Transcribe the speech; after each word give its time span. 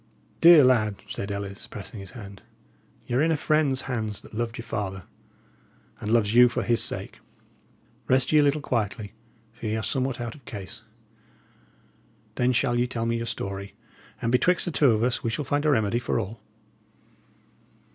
"Dear 0.39 0.63
lad," 0.63 1.03
said 1.07 1.29
Ellis, 1.31 1.67
pressing 1.67 1.99
his 1.99 2.17
hand, 2.17 2.41
"y' 3.05 3.13
are 3.13 3.21
in 3.21 3.31
a 3.31 3.37
friend's 3.37 3.83
hands 3.83 4.21
that 4.21 4.33
loved 4.33 4.57
your 4.57 4.65
father, 4.65 5.03
and 5.99 6.11
loves 6.11 6.33
you 6.33 6.49
for 6.49 6.63
his 6.63 6.83
sake. 6.83 7.19
Rest 8.07 8.31
ye 8.31 8.39
a 8.39 8.41
little 8.41 8.61
quietly, 8.61 9.13
for 9.53 9.67
ye 9.67 9.75
are 9.77 9.83
somewhat 9.83 10.19
out 10.19 10.33
of 10.33 10.43
case. 10.45 10.81
Then 12.33 12.51
shall 12.51 12.79
ye 12.79 12.87
tell 12.87 13.05
me 13.05 13.17
your 13.17 13.27
story, 13.27 13.75
and 14.19 14.31
betwixt 14.31 14.65
the 14.65 14.71
two 14.71 14.89
of 14.89 15.03
us 15.03 15.21
we 15.23 15.29
shall 15.29 15.45
find 15.45 15.67
a 15.67 15.69
remedy 15.69 15.99
for 15.99 16.19
all." 16.19 16.41